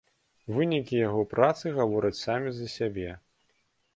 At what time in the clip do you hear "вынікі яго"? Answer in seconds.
0.53-1.25